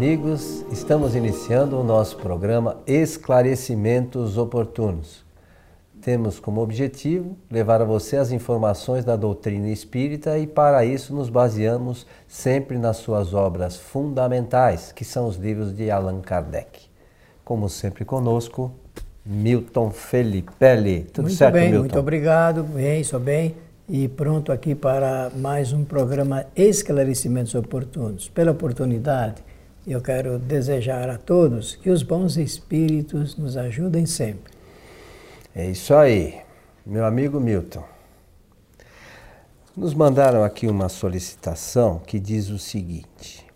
amigos, 0.00 0.64
estamos 0.72 1.14
iniciando 1.14 1.78
o 1.78 1.84
nosso 1.84 2.16
programa 2.16 2.78
Esclarecimentos 2.86 4.38
Oportunos. 4.38 5.22
Temos 6.00 6.40
como 6.40 6.62
objetivo 6.62 7.36
levar 7.50 7.82
a 7.82 7.84
você 7.84 8.16
as 8.16 8.32
informações 8.32 9.04
da 9.04 9.14
doutrina 9.14 9.68
espírita 9.68 10.38
e, 10.38 10.46
para 10.46 10.86
isso, 10.86 11.14
nos 11.14 11.28
baseamos 11.28 12.06
sempre 12.26 12.78
nas 12.78 12.96
suas 12.96 13.34
obras 13.34 13.76
fundamentais, 13.76 14.90
que 14.90 15.04
são 15.04 15.26
os 15.26 15.36
livros 15.36 15.70
de 15.76 15.90
Allan 15.90 16.22
Kardec. 16.22 16.80
Como 17.44 17.68
sempre 17.68 18.02
conosco, 18.02 18.72
Milton 19.22 19.90
Felipelli. 19.90 21.02
Tudo 21.12 21.24
muito 21.24 21.36
certo, 21.36 21.52
bem, 21.52 21.64
Milton? 21.64 21.80
Muito 21.80 21.98
obrigado, 21.98 22.62
bem, 22.62 23.04
sou 23.04 23.20
bem 23.20 23.54
e 23.86 24.08
pronto 24.08 24.50
aqui 24.50 24.74
para 24.74 25.30
mais 25.36 25.74
um 25.74 25.84
programa 25.84 26.46
Esclarecimentos 26.56 27.54
Oportunos. 27.54 28.30
Pela 28.30 28.52
oportunidade, 28.52 29.49
eu 29.86 30.00
quero 30.00 30.38
desejar 30.38 31.08
a 31.08 31.16
todos 31.16 31.74
que 31.76 31.90
os 31.90 32.02
bons 32.02 32.36
espíritos 32.36 33.36
nos 33.36 33.56
ajudem 33.56 34.06
sempre. 34.06 34.52
É 35.54 35.66
isso 35.66 35.94
aí, 35.94 36.40
meu 36.84 37.04
amigo 37.04 37.40
Milton. 37.40 37.84
Nos 39.76 39.94
mandaram 39.94 40.44
aqui 40.44 40.66
uma 40.66 40.88
solicitação 40.88 42.00
que 42.06 42.18
diz 42.18 42.50
o 42.50 42.58
seguinte: 42.58 43.46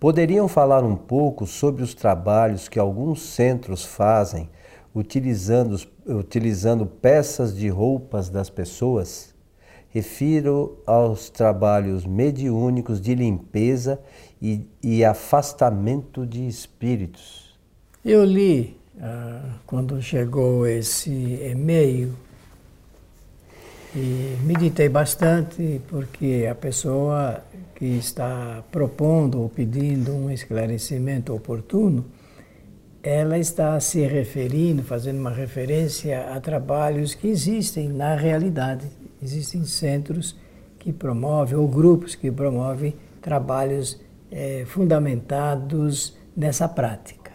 Poderiam 0.00 0.48
falar 0.48 0.82
um 0.82 0.96
pouco 0.96 1.46
sobre 1.46 1.82
os 1.82 1.94
trabalhos 1.94 2.68
que 2.68 2.78
alguns 2.78 3.22
centros 3.22 3.84
fazem 3.84 4.50
utilizando, 4.94 5.80
utilizando 6.06 6.86
peças 6.86 7.56
de 7.56 7.68
roupas 7.68 8.28
das 8.28 8.50
pessoas? 8.50 9.34
Refiro 9.90 10.78
aos 10.86 11.30
trabalhos 11.30 12.04
mediúnicos 12.04 13.00
de 13.00 13.14
limpeza 13.14 14.00
e, 14.40 14.66
e 14.82 15.04
afastamento 15.04 16.26
de 16.26 16.46
espíritos. 16.46 17.56
Eu 18.04 18.24
li 18.24 18.76
ah, 19.00 19.42
quando 19.66 20.00
chegou 20.02 20.66
esse 20.66 21.10
e-mail 21.10 22.12
e 23.94 24.36
meditei 24.42 24.88
bastante 24.88 25.80
porque 25.88 26.46
a 26.50 26.54
pessoa 26.54 27.42
que 27.74 27.86
está 27.86 28.62
propondo 28.70 29.40
ou 29.40 29.48
pedindo 29.48 30.12
um 30.12 30.30
esclarecimento 30.30 31.34
oportuno, 31.34 32.04
ela 33.02 33.38
está 33.38 33.78
se 33.80 34.00
referindo, 34.00 34.82
fazendo 34.82 35.18
uma 35.20 35.30
referência 35.30 36.34
a 36.34 36.40
trabalhos 36.40 37.14
que 37.14 37.28
existem 37.28 37.88
na 37.88 38.14
realidade 38.16 38.86
Existem 39.22 39.64
centros 39.64 40.36
que 40.78 40.92
promovem, 40.92 41.56
ou 41.56 41.66
grupos 41.66 42.14
que 42.14 42.30
promovem, 42.30 42.94
trabalhos 43.20 44.00
é, 44.30 44.64
fundamentados 44.66 46.16
nessa 46.36 46.68
prática. 46.68 47.32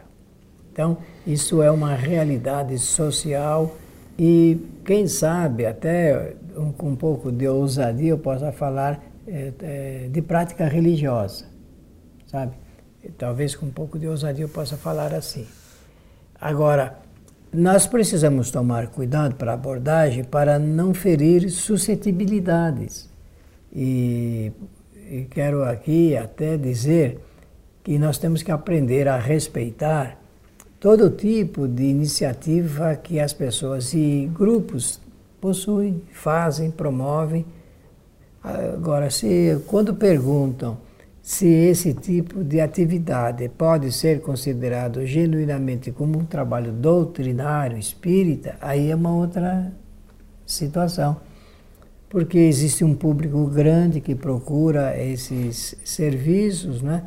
Então, 0.72 0.98
isso 1.28 1.62
é 1.62 1.70
uma 1.70 1.94
realidade 1.94 2.78
social 2.80 3.75
e, 4.17 4.59
quem 4.86 5.08
sabe, 5.08 5.66
até 5.66 6.36
um, 6.58 6.72
com 6.72 6.90
um 6.90 6.95
pouco 6.95 7.31
de 7.31 7.48
ousadia, 7.48 8.09
eu 8.09 8.18
possa 8.18 8.52
falar 8.52 9.03
é, 9.28 9.53
é, 9.62 10.08
de 10.09 10.22
prática 10.22 10.66
religiosa, 10.66 11.45
sabe? 12.28 12.53
Talvez 13.18 13.56
com 13.56 13.66
um 13.66 13.72
pouco 13.72 14.00
de 14.00 14.08
ousadia 14.08 14.45
eu 14.45 14.50
possa 14.50 14.78
falar 14.78 15.14
assim. 15.14 15.45
Agora, 16.40 16.97
nós 17.54 17.86
precisamos 17.86 18.50
tomar 18.50 18.88
cuidado 18.88 19.36
para 19.36 19.52
a 19.52 19.54
abordagem 19.54 20.23
para 20.23 20.58
não 20.58 20.94
ferir 20.94 21.50
suscetibilidades. 21.52 23.08
E, 23.72 24.52
e 25.09 25.28
quero 25.30 25.64
aqui 25.64 26.18
até 26.18 26.58
dizer 26.58 27.19
que 27.84 28.00
nós 28.00 28.18
temos 28.18 28.42
que 28.42 28.52
aprender 28.52 29.08
a 29.08 29.18
respeitar 29.18 30.18
todo 30.80 31.09
tipo 31.12 31.68
de 31.68 31.84
iniciativa 31.84 32.96
que 32.96 33.19
as 33.19 33.34
pessoas 33.34 33.94
e 33.94 34.30
grupos 34.34 35.00
possuem, 35.40 36.02
fazem, 36.12 36.72
promovem. 36.72 37.46
Agora, 38.44 39.09
se 39.09 39.62
quando 39.68 39.94
perguntam 39.94 40.78
se 41.23 41.47
esse 41.47 41.94
tipo 41.94 42.44
de 42.44 42.59
atividade 42.59 43.47
pode 43.47 43.94
ser 43.94 44.19
considerado 44.19 45.06
genuinamente 45.06 45.89
como 45.89 46.19
um 46.19 46.25
trabalho 46.25 46.73
doutrinário 46.73 47.78
espírita, 47.78 48.57
aí 48.59 48.91
é 48.91 48.95
uma 48.95 49.16
outra 49.16 49.72
situação. 50.45 51.16
Porque 52.09 52.38
existe 52.38 52.83
um 52.83 52.94
público 52.94 53.45
grande 53.47 54.01
que 54.01 54.13
procura 54.13 55.01
esses 55.01 55.78
serviços, 55.85 56.81
né? 56.81 57.06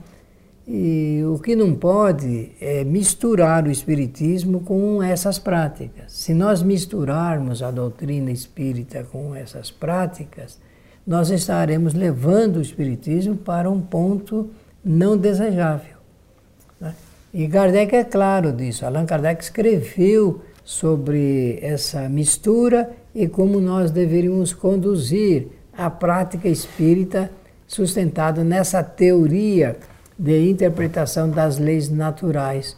E 0.67 1.23
o 1.25 1.39
que 1.39 1.55
não 1.55 1.75
pode 1.75 2.53
é 2.59 2.83
misturar 2.85 3.67
o 3.67 3.71
Espiritismo 3.71 4.61
com 4.61 5.01
essas 5.03 5.39
práticas. 5.39 6.11
Se 6.11 6.33
nós 6.33 6.63
misturarmos 6.63 7.63
a 7.63 7.71
doutrina 7.71 8.33
espírita 8.33 9.05
com 9.05 9.35
essas 9.35 9.71
práticas, 9.71 10.59
nós 11.07 11.31
estaremos 11.31 11.95
levando 11.95 12.57
o 12.57 12.63
Espiritismo 12.63 13.37
para 13.37 13.71
um 13.71 13.81
ponto 13.81 14.51
não 14.85 15.17
desejável. 15.17 15.97
Né? 16.81 16.95
E 17.33 17.47
Kardec 17.47 17.95
é 17.95 18.05
claro 18.05 18.53
disso. 18.53 18.85
Allan 18.85 19.07
Kardec 19.07 19.43
escreveu 19.43 20.41
sobre 20.65 21.59
essa 21.63 22.09
mistura 22.09 22.91
e 23.15 23.29
como 23.29 23.61
nós 23.61 23.91
deveríamos 23.91 24.53
conduzir 24.53 25.49
a 25.73 25.89
prática 25.89 26.49
espírita 26.49 27.31
sustentada 27.69 28.43
nessa 28.43 28.83
teoria 28.83 29.77
de 30.19 30.49
interpretação 30.51 31.31
das 31.31 31.59
leis 31.59 31.89
naturais. 31.89 32.77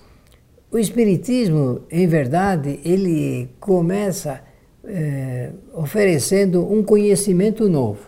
O 0.70 0.78
Espiritismo, 0.78 1.82
em 1.90 2.06
verdade, 2.06 2.80
ele 2.84 3.48
começa 3.58 4.40
é, 4.84 5.50
oferecendo 5.72 6.70
um 6.70 6.82
conhecimento 6.82 7.68
novo. 7.68 8.07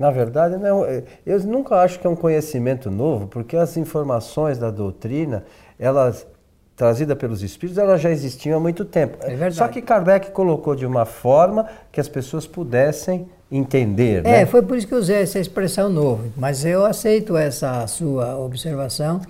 Na 0.00 0.10
verdade, 0.10 0.56
não, 0.56 0.82
é, 0.82 1.02
eu 1.26 1.38
nunca 1.40 1.76
acho 1.76 2.00
que 2.00 2.06
é 2.06 2.10
um 2.10 2.16
conhecimento 2.16 2.90
novo, 2.90 3.26
porque 3.26 3.54
as 3.54 3.76
informações 3.76 4.56
da 4.56 4.70
doutrina, 4.70 5.44
elas 5.78 6.26
trazida 6.74 7.14
pelos 7.14 7.42
espíritos, 7.42 7.76
elas 7.76 8.00
já 8.00 8.10
existiam 8.10 8.56
há 8.56 8.60
muito 8.60 8.82
tempo. 8.86 9.18
É 9.20 9.28
verdade. 9.28 9.56
Só 9.56 9.68
que 9.68 9.82
Kardec 9.82 10.30
colocou 10.30 10.74
de 10.74 10.86
uma 10.86 11.04
forma 11.04 11.66
que 11.92 12.00
as 12.00 12.08
pessoas 12.08 12.46
pudessem 12.46 13.28
entender. 13.52 14.24
É, 14.24 14.38
né? 14.38 14.46
foi 14.46 14.62
por 14.62 14.78
isso 14.78 14.88
que 14.88 14.94
eu 14.94 14.98
usei 14.98 15.16
essa 15.16 15.38
expressão 15.38 15.90
novo. 15.90 16.32
Mas 16.34 16.64
eu 16.64 16.86
aceito 16.86 17.36
essa 17.36 17.86
sua 17.86 18.38
observação, 18.38 19.20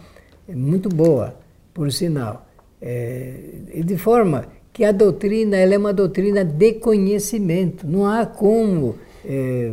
é 0.48 0.54
muito 0.54 0.88
boa, 0.88 1.34
por 1.74 1.90
sinal. 1.90 2.46
É, 2.80 3.34
de 3.74 3.96
forma 3.98 4.44
que 4.72 4.84
a 4.84 4.92
doutrina 4.92 5.56
ela 5.56 5.74
é 5.74 5.78
uma 5.78 5.92
doutrina 5.92 6.44
de 6.44 6.74
conhecimento. 6.74 7.88
Não 7.88 8.06
há 8.06 8.24
como 8.24 8.94
é, 9.24 9.72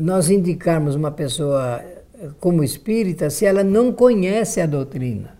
nós 0.00 0.30
indicarmos 0.30 0.94
uma 0.94 1.10
pessoa 1.10 1.82
como 2.40 2.64
espírita 2.64 3.30
se 3.30 3.44
ela 3.44 3.62
não 3.62 3.92
conhece 3.92 4.60
a 4.60 4.66
doutrina. 4.66 5.36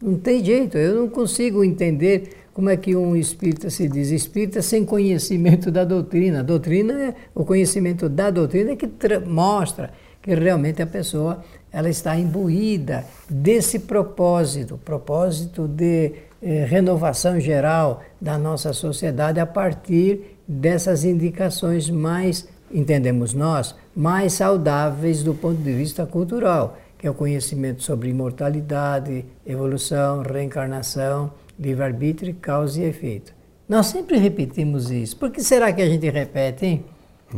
Não 0.00 0.18
tem 0.18 0.44
jeito, 0.44 0.76
eu 0.76 0.94
não 0.94 1.08
consigo 1.08 1.64
entender 1.64 2.44
como 2.52 2.70
é 2.70 2.76
que 2.76 2.94
um 2.94 3.16
espírita 3.16 3.68
se 3.70 3.88
diz 3.88 4.10
espírita 4.10 4.62
sem 4.62 4.84
conhecimento 4.84 5.70
da 5.70 5.84
doutrina. 5.84 6.40
A 6.40 6.42
doutrina, 6.42 6.92
é, 6.92 7.14
o 7.34 7.44
conhecimento 7.44 8.08
da 8.08 8.30
doutrina 8.30 8.72
é 8.72 8.76
que 8.76 8.88
mostra 9.26 9.90
que 10.22 10.34
realmente 10.34 10.80
a 10.80 10.86
pessoa 10.86 11.42
ela 11.70 11.88
está 11.88 12.16
imbuída 12.16 13.04
desse 13.28 13.80
propósito, 13.80 14.78
propósito 14.78 15.66
de 15.66 16.12
eh, 16.40 16.64
renovação 16.64 17.40
geral 17.40 18.02
da 18.20 18.38
nossa 18.38 18.72
sociedade 18.72 19.40
a 19.40 19.46
partir 19.46 20.33
dessas 20.46 21.04
indicações 21.04 21.88
mais, 21.90 22.48
entendemos 22.72 23.34
nós, 23.34 23.74
mais 23.94 24.34
saudáveis 24.34 25.22
do 25.22 25.34
ponto 25.34 25.60
de 25.60 25.72
vista 25.72 26.06
cultural, 26.06 26.78
que 26.98 27.06
é 27.06 27.10
o 27.10 27.14
conhecimento 27.14 27.82
sobre 27.82 28.10
imortalidade, 28.10 29.24
evolução, 29.46 30.22
reencarnação, 30.22 31.32
livre-arbítrio, 31.58 32.34
causa 32.40 32.80
e 32.80 32.84
efeito. 32.84 33.32
Nós 33.68 33.86
sempre 33.86 34.18
repetimos 34.18 34.90
isso. 34.90 35.16
Por 35.16 35.30
que 35.30 35.42
será 35.42 35.72
que 35.72 35.80
a 35.80 35.88
gente 35.88 36.08
repete, 36.10 36.66
hein? 36.66 36.84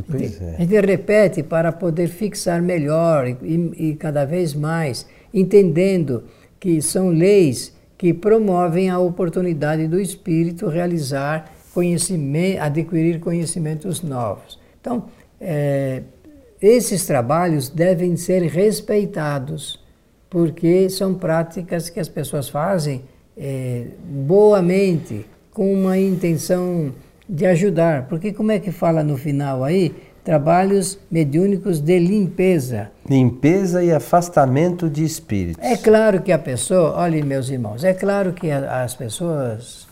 Pois 0.09 0.41
é. 0.41 0.57
A 0.57 0.61
gente 0.61 0.81
repete 0.81 1.43
para 1.43 1.73
poder 1.73 2.09
fixar 2.09 2.61
melhor 2.61 3.27
e, 3.27 3.37
e 3.77 3.95
cada 3.95 4.25
vez 4.25 4.53
mais, 4.53 5.07
entendendo 5.33 6.25
que 6.59 6.83
são 6.83 7.09
leis 7.09 7.75
que 7.97 8.13
promovem 8.13 8.91
a 8.91 8.99
oportunidade 8.99 9.87
do 9.89 9.99
espírito 9.99 10.69
realizar 10.69 11.56
conhecimento, 11.77 12.63
adquirir 12.63 13.21
conhecimentos 13.21 14.01
novos. 14.01 14.59
Então, 14.81 15.05
é, 15.39 16.01
esses 16.59 17.05
trabalhos 17.05 17.69
devem 17.69 18.17
ser 18.17 18.41
respeitados, 18.45 19.79
porque 20.31 20.89
são 20.89 21.13
práticas 21.13 21.91
que 21.91 22.01
as 22.01 22.09
pessoas 22.09 22.49
fazem 22.49 23.03
é, 23.37 23.89
boamente, 24.03 25.27
com 25.53 25.71
uma 25.71 25.99
intenção 25.99 26.95
de 27.29 27.45
ajudar. 27.45 28.09
Porque 28.09 28.33
como 28.33 28.53
é 28.53 28.59
que 28.59 28.73
fala 28.73 29.05
no 29.05 29.19
final 29.19 29.63
aí? 29.63 29.95
trabalhos 30.25 30.99
mediúnicos 31.09 31.79
de 31.79 32.01
limpeza. 32.01 32.91
Limpeza 33.09 33.85
e 33.85 33.93
afastamento 33.93 34.91
de 34.91 35.05
espíritos. 35.05 35.65
É 35.65 35.77
claro 35.77 36.21
que 36.21 36.33
a 36.33 36.39
pessoa, 36.39 36.99
olhem 36.99 37.23
meus 37.23 37.49
irmãos, 37.49 37.85
é 37.85 37.95
claro 37.95 38.33
que 38.33 38.51
as 38.51 38.93
pessoas 38.93 39.87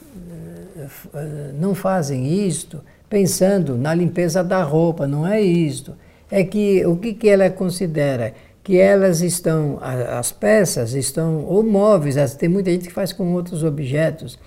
não 1.59 1.75
fazem 1.75 2.47
isto 2.47 2.81
pensando 3.09 3.77
na 3.77 3.95
limpeza 3.95 4.43
da 4.43 4.63
roupa, 4.63 5.07
não 5.07 5.27
é 5.27 5.41
isto. 5.41 5.95
É 6.31 6.43
que 6.43 6.85
o 6.85 6.97
que, 6.97 7.15
que 7.15 7.29
ela 7.29 7.49
considera? 7.51 8.35
Que 8.63 8.79
elas 8.79 9.21
estão, 9.21 9.79
as 9.81 10.33
peças 10.33 10.95
estão, 10.95 11.45
ou 11.45 11.63
móveis, 11.63 12.35
tem 12.35 12.49
muita 12.49 12.71
gente 12.71 12.89
que 12.89 12.95
faz 12.95 13.13
com 13.13 13.33
outros 13.35 13.63
objetos, 13.63 14.39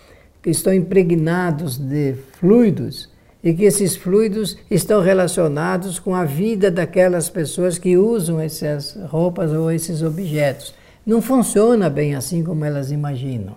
que 0.42 0.50
estão 0.50 0.74
impregnados 0.74 1.78
de 1.78 2.16
fluidos 2.40 3.10
e 3.44 3.54
que 3.54 3.64
esses 3.64 3.96
fluidos 3.96 4.58
estão 4.70 5.02
relacionados 5.02 6.00
com 6.00 6.14
a 6.14 6.26
vida 6.26 6.70
daquelas 6.70 7.30
pessoas 7.30 7.78
que 7.78 7.96
usam 7.96 8.40
essas 8.40 8.98
roupas 9.08 9.52
ou 9.52 9.72
esses 9.72 10.02
objetos. 10.02 10.74
Não 11.06 11.22
funciona 11.22 11.90
bem 11.90 12.16
assim 12.16 12.44
como 12.44 12.66
elas 12.66 12.92
imaginam. 12.92 13.56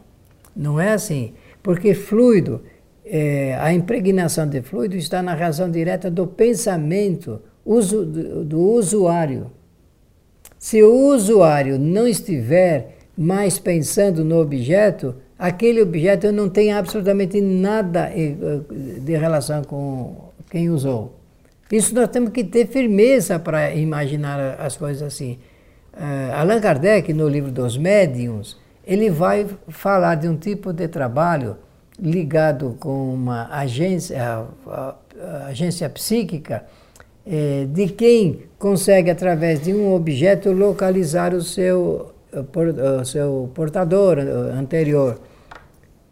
Não 0.54 0.78
é 0.78 0.92
assim, 0.92 1.32
porque 1.62 1.94
fluido, 1.94 2.62
é, 3.10 3.56
a 3.60 3.72
impregnação 3.72 4.46
de 4.46 4.62
fluido 4.62 4.96
está 4.96 5.20
na 5.20 5.34
razão 5.34 5.70
direta 5.70 6.10
do 6.10 6.26
pensamento 6.26 7.40
uso, 7.64 8.04
do, 8.04 8.44
do 8.44 8.60
usuário. 8.60 9.50
Se 10.58 10.82
o 10.82 11.08
usuário 11.08 11.78
não 11.78 12.06
estiver 12.06 12.98
mais 13.16 13.58
pensando 13.58 14.24
no 14.24 14.40
objeto, 14.40 15.16
aquele 15.38 15.82
objeto 15.82 16.30
não 16.30 16.48
tem 16.48 16.72
absolutamente 16.72 17.40
nada 17.40 18.10
eh, 18.14 18.34
de 19.00 19.16
relação 19.16 19.64
com 19.64 20.30
quem 20.50 20.70
usou. 20.70 21.18
Isso 21.72 21.94
nós 21.94 22.08
temos 22.08 22.30
que 22.30 22.44
ter 22.44 22.66
firmeza 22.66 23.38
para 23.38 23.74
imaginar 23.74 24.56
as 24.58 24.76
coisas 24.76 25.02
assim. 25.02 25.38
Uh, 25.94 26.34
Allan 26.34 26.60
Kardec, 26.60 27.12
no 27.12 27.28
livro 27.28 27.50
dos 27.50 27.76
Médiuns, 27.76 28.56
ele 28.84 29.10
vai 29.10 29.46
falar 29.68 30.16
de 30.16 30.28
um 30.28 30.36
tipo 30.36 30.72
de 30.72 30.88
trabalho 30.88 31.56
ligado 32.00 32.76
com 32.80 33.12
uma 33.12 33.48
agência, 33.50 34.22
a, 34.22 34.46
a, 34.66 35.46
agência 35.46 35.88
psíquica, 35.88 36.64
eh, 37.26 37.66
de 37.68 37.88
quem 37.88 38.44
consegue, 38.58 39.10
através 39.10 39.62
de 39.62 39.74
um 39.74 39.92
objeto, 39.92 40.50
localizar 40.50 41.34
o 41.34 41.42
seu, 41.42 42.12
o 42.32 43.04
seu 43.04 43.50
portador 43.54 44.18
anterior. 44.18 45.20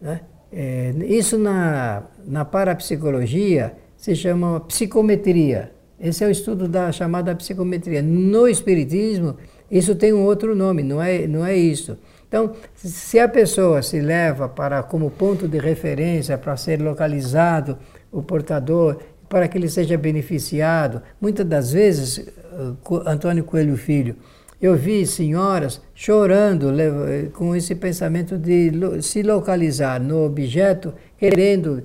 Né? 0.01 0.21
É, 0.53 0.95
isso 1.07 1.39
na, 1.39 2.05
na 2.27 2.45
parapsicologia 2.45 3.75
se 3.97 4.15
chama 4.15 4.61
psicometria. 4.61 5.73
Esse 6.01 6.25
é 6.25 6.29
o 6.29 6.31
estudo 6.31 6.69
da 6.69 6.93
chamada 6.93 7.35
psicometria. 7.35 8.01
No 8.01 8.47
Espiritismo, 8.47 9.37
isso 9.71 9.95
tem 9.95 10.13
um 10.13 10.25
outro 10.25 10.55
nome, 10.55 10.83
não 10.83 11.03
é, 11.03 11.27
não 11.27 11.45
é 11.45 11.57
isso. 11.57 11.99
Então, 12.29 12.53
se 12.75 13.19
a 13.19 13.27
pessoa 13.27 13.81
se 13.81 14.01
leva 14.01 14.49
para 14.49 14.83
como 14.83 15.11
ponto 15.11 15.49
de 15.49 15.59
referência 15.59 16.37
para 16.37 16.57
ser 16.59 16.81
localizado 16.81 17.79
o 18.13 18.23
portador, 18.23 18.99
para 19.29 19.49
que 19.49 19.57
ele 19.57 19.69
seja 19.69 19.97
beneficiado, 19.97 21.03
muitas 21.21 21.47
das 21.47 21.73
vezes, 21.73 22.19
eh, 22.19 22.31
Antônio 23.07 23.45
Coelho 23.45 23.77
Filho, 23.77 24.17
eu 24.61 24.77
vi 24.77 25.07
senhoras 25.07 25.81
chorando 25.95 26.67
com 27.33 27.55
esse 27.55 27.75
pensamento 27.77 28.37
de 28.37 28.73
se 29.03 29.23
localizar 29.23 30.01
no 30.01 30.25
objeto, 30.25 30.93
querendo 31.17 31.85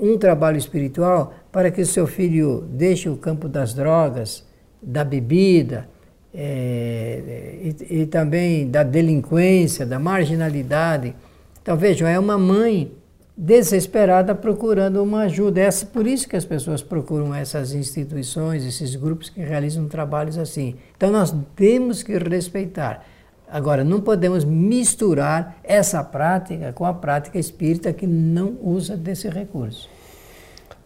um 0.00 0.16
trabalho 0.16 0.56
espiritual 0.56 1.34
para 1.52 1.70
que 1.70 1.82
o 1.82 1.86
seu 1.86 2.06
filho 2.06 2.66
deixe 2.70 3.10
o 3.10 3.16
campo 3.16 3.46
das 3.46 3.74
drogas, 3.74 4.44
da 4.82 5.04
bebida 5.04 5.86
é, 6.34 7.60
e, 7.62 8.00
e 8.00 8.06
também 8.06 8.68
da 8.68 8.82
delinquência, 8.82 9.86
da 9.86 9.98
marginalidade. 9.98 11.14
Então 11.62 11.76
vejam, 11.76 12.08
é 12.08 12.18
uma 12.18 12.36
mãe 12.36 12.92
desesperada 13.36 14.34
procurando 14.34 15.02
uma 15.02 15.22
ajuda. 15.22 15.60
É 15.60 15.70
por 15.92 16.06
isso 16.06 16.28
que 16.28 16.36
as 16.36 16.44
pessoas 16.44 16.82
procuram 16.82 17.34
essas 17.34 17.72
instituições, 17.72 18.64
esses 18.64 18.94
grupos 18.96 19.28
que 19.28 19.40
realizam 19.40 19.88
trabalhos 19.88 20.36
assim. 20.36 20.76
Então 20.96 21.10
nós 21.10 21.34
temos 21.54 22.02
que 22.02 22.16
respeitar. 22.18 23.06
Agora, 23.48 23.84
não 23.84 24.00
podemos 24.00 24.44
misturar 24.44 25.58
essa 25.62 26.02
prática 26.02 26.72
com 26.72 26.84
a 26.84 26.94
prática 26.94 27.38
espírita 27.38 27.92
que 27.92 28.06
não 28.06 28.56
usa 28.60 28.96
desse 28.96 29.28
recurso. 29.28 29.88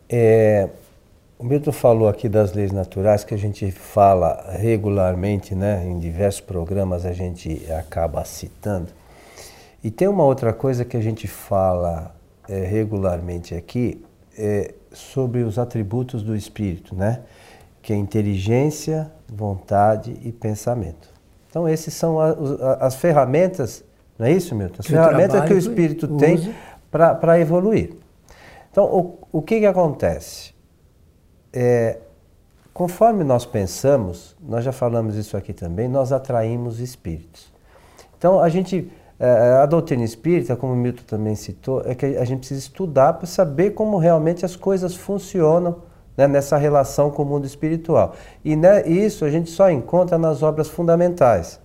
É, 0.08 0.68
o 1.38 1.44
Milton 1.44 1.70
falou 1.70 2.08
aqui 2.08 2.28
das 2.28 2.52
leis 2.52 2.72
naturais 2.72 3.22
que 3.22 3.32
a 3.32 3.38
gente 3.38 3.70
fala 3.70 4.44
regularmente, 4.58 5.54
né? 5.54 5.86
Em 5.86 5.96
diversos 5.98 6.40
programas 6.40 7.06
a 7.06 7.12
gente 7.12 7.64
acaba 7.70 8.24
citando. 8.24 8.88
E 9.82 9.88
tem 9.88 10.08
uma 10.08 10.24
outra 10.24 10.52
coisa 10.52 10.84
que 10.84 10.96
a 10.96 11.00
gente 11.00 11.28
fala 11.28 12.12
é, 12.48 12.64
regularmente 12.64 13.54
aqui 13.54 14.04
é 14.36 14.74
sobre 14.92 15.42
os 15.42 15.60
atributos 15.60 16.24
do 16.24 16.34
espírito, 16.34 16.96
né? 16.96 17.20
Que 17.80 17.92
é 17.92 17.96
inteligência, 17.96 19.08
vontade 19.28 20.16
e 20.24 20.32
pensamento. 20.32 21.08
Então, 21.48 21.68
esses 21.68 21.94
são 21.94 22.18
a, 22.18 22.30
a, 22.30 22.86
as 22.86 22.96
ferramentas, 22.96 23.84
não 24.18 24.26
é 24.26 24.32
isso, 24.32 24.56
Milton? 24.56 24.80
As 24.80 24.86
que 24.86 24.92
ferramentas 24.92 25.44
que 25.44 25.54
o 25.54 25.58
espírito 25.58 26.08
tem 26.16 26.52
para 26.90 27.38
evoluir. 27.38 27.92
Então, 28.72 28.84
o, 28.84 29.18
o 29.38 29.40
que, 29.40 29.60
que 29.60 29.66
acontece? 29.66 30.57
É, 31.52 31.98
conforme 32.72 33.24
nós 33.24 33.44
pensamos, 33.44 34.36
nós 34.40 34.64
já 34.64 34.72
falamos 34.72 35.16
isso 35.16 35.36
aqui 35.36 35.52
também, 35.52 35.88
nós 35.88 36.12
atraímos 36.12 36.80
espíritos. 36.80 37.52
Então, 38.16 38.40
a 38.40 38.48
gente 38.48 38.90
é, 39.20 39.58
a 39.62 39.66
doutrina 39.66 40.04
espírita, 40.04 40.54
como 40.54 40.76
Milton 40.76 41.02
também 41.04 41.34
citou, 41.34 41.82
é 41.84 41.94
que 41.94 42.06
a 42.06 42.24
gente 42.24 42.38
precisa 42.38 42.60
estudar 42.60 43.14
para 43.14 43.26
saber 43.26 43.72
como 43.72 43.98
realmente 43.98 44.44
as 44.44 44.54
coisas 44.54 44.94
funcionam 44.94 45.82
né, 46.16 46.28
nessa 46.28 46.56
relação 46.56 47.10
com 47.10 47.22
o 47.22 47.26
mundo 47.26 47.44
espiritual. 47.44 48.14
E 48.44 48.54
né, 48.54 48.86
isso 48.86 49.24
a 49.24 49.30
gente 49.30 49.50
só 49.50 49.68
encontra 49.70 50.16
nas 50.16 50.42
obras 50.42 50.68
fundamentais. 50.68 51.60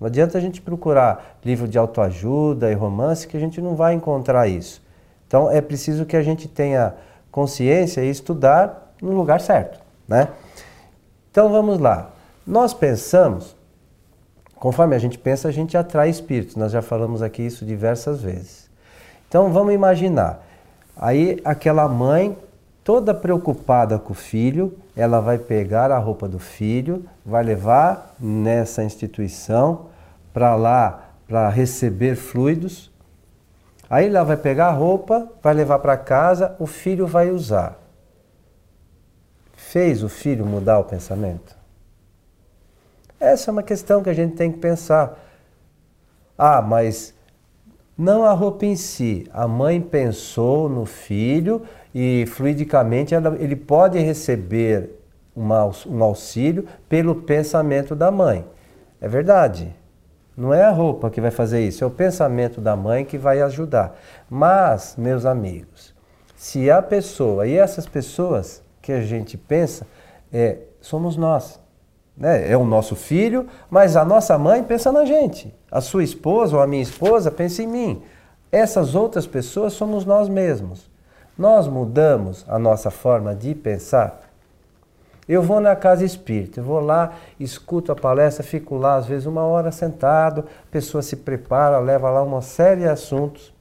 Não 0.00 0.08
adianta 0.08 0.36
a 0.36 0.40
gente 0.40 0.60
procurar 0.60 1.38
livro 1.44 1.68
de 1.68 1.78
autoajuda 1.78 2.70
e 2.70 2.74
romance 2.74 3.26
que 3.26 3.36
a 3.36 3.40
gente 3.40 3.60
não 3.60 3.76
vai 3.76 3.94
encontrar 3.94 4.48
isso. 4.48 4.82
Então 5.28 5.48
é 5.50 5.60
preciso 5.60 6.04
que 6.04 6.16
a 6.16 6.22
gente 6.22 6.48
tenha 6.48 6.94
consciência 7.30 8.00
e 8.00 8.10
estudar 8.10 8.85
no 9.00 9.12
lugar 9.12 9.40
certo. 9.40 9.80
Né? 10.06 10.28
Então 11.30 11.50
vamos 11.50 11.78
lá. 11.78 12.10
Nós 12.46 12.72
pensamos 12.72 13.56
Conforme 14.56 14.96
a 14.96 14.98
gente 14.98 15.18
pensa, 15.18 15.48
a 15.48 15.52
gente 15.52 15.76
atrai 15.76 16.08
espíritos. 16.08 16.56
Nós 16.56 16.72
já 16.72 16.80
falamos 16.80 17.22
aqui 17.22 17.42
isso 17.42 17.64
diversas 17.64 18.22
vezes. 18.22 18.70
Então 19.28 19.52
vamos 19.52 19.74
imaginar. 19.74 20.42
Aí 20.96 21.40
aquela 21.44 21.86
mãe, 21.86 22.36
toda 22.82 23.12
preocupada 23.12 23.98
com 23.98 24.12
o 24.12 24.16
filho, 24.16 24.76
ela 24.96 25.20
vai 25.20 25.36
pegar 25.36 25.90
a 25.90 25.98
roupa 25.98 26.26
do 26.26 26.38
filho, 26.38 27.04
vai 27.24 27.44
levar 27.44 28.14
nessa 28.18 28.82
instituição 28.82 29.86
para 30.32 30.54
lá 30.54 31.02
para 31.28 31.48
receber 31.50 32.16
fluidos. 32.16 32.90
Aí 33.90 34.06
ela 34.06 34.24
vai 34.24 34.36
pegar 34.36 34.68
a 34.68 34.72
roupa, 34.72 35.28
vai 35.42 35.52
levar 35.52 35.80
para 35.80 35.96
casa, 35.98 36.56
o 36.58 36.66
filho 36.66 37.06
vai 37.06 37.30
usar. 37.30 37.78
Fez 39.68 40.04
o 40.04 40.08
filho 40.08 40.46
mudar 40.46 40.78
o 40.78 40.84
pensamento? 40.84 41.56
Essa 43.18 43.50
é 43.50 43.52
uma 43.52 43.64
questão 43.64 44.00
que 44.00 44.08
a 44.08 44.14
gente 44.14 44.36
tem 44.36 44.52
que 44.52 44.58
pensar. 44.58 45.18
Ah, 46.38 46.62
mas 46.62 47.12
não 47.98 48.22
a 48.22 48.32
roupa 48.32 48.64
em 48.64 48.76
si. 48.76 49.28
A 49.32 49.48
mãe 49.48 49.80
pensou 49.80 50.68
no 50.68 50.86
filho 50.86 51.62
e 51.92 52.26
fluidicamente 52.28 53.12
ela, 53.12 53.36
ele 53.40 53.56
pode 53.56 53.98
receber 53.98 55.00
uma, 55.34 55.68
um 55.84 56.00
auxílio 56.00 56.68
pelo 56.88 57.16
pensamento 57.16 57.96
da 57.96 58.08
mãe. 58.08 58.44
É 59.00 59.08
verdade. 59.08 59.74
Não 60.36 60.54
é 60.54 60.62
a 60.62 60.70
roupa 60.70 61.10
que 61.10 61.20
vai 61.20 61.32
fazer 61.32 61.66
isso, 61.66 61.82
é 61.82 61.86
o 61.86 61.90
pensamento 61.90 62.60
da 62.60 62.76
mãe 62.76 63.04
que 63.04 63.18
vai 63.18 63.42
ajudar. 63.42 63.98
Mas, 64.30 64.94
meus 64.96 65.26
amigos, 65.26 65.92
se 66.36 66.70
a 66.70 66.80
pessoa, 66.80 67.48
e 67.48 67.56
essas 67.56 67.86
pessoas 67.86 68.64
que 68.86 68.92
a 68.92 69.00
gente 69.00 69.36
pensa, 69.36 69.84
é, 70.32 70.58
somos 70.80 71.16
nós 71.16 71.58
né? 72.16 72.50
é 72.50 72.56
o 72.56 72.64
nosso 72.64 72.96
filho, 72.96 73.46
mas 73.68 73.96
a 73.96 74.04
nossa 74.04 74.38
mãe 74.38 74.62
pensa 74.62 74.90
na 74.90 75.04
gente. 75.04 75.52
A 75.70 75.80
sua 75.80 76.02
esposa 76.02 76.56
ou 76.56 76.62
a 76.62 76.66
minha 76.66 76.82
esposa 76.82 77.30
pensa 77.30 77.62
em 77.62 77.66
mim. 77.66 78.02
Essas 78.50 78.94
outras 78.94 79.26
pessoas 79.26 79.72
somos 79.72 80.04
nós 80.04 80.28
mesmos. 80.28 80.88
Nós 81.36 81.66
mudamos 81.66 82.44
a 82.48 82.58
nossa 82.58 82.90
forma 82.90 83.34
de 83.34 83.54
pensar. 83.54 84.22
Eu 85.28 85.42
vou 85.42 85.60
na 85.60 85.74
casa 85.74 86.04
espírita, 86.04 86.62
vou 86.62 86.78
lá, 86.78 87.14
escuto 87.38 87.90
a 87.90 87.96
palestra, 87.96 88.44
fico 88.44 88.76
lá 88.76 88.94
às 88.94 89.06
vezes 89.06 89.26
uma 89.26 89.44
hora 89.44 89.72
sentado, 89.72 90.44
a 90.62 90.70
pessoa 90.70 91.02
se 91.02 91.16
prepara, 91.16 91.80
leva 91.80 92.08
lá 92.08 92.22
uma 92.22 92.40
série 92.40 92.82
de 92.82 92.88
assuntos. 92.88 93.52